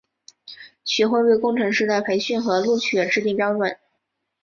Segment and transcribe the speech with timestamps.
[0.83, 3.77] 学会为工程师的培训和录取制定标准。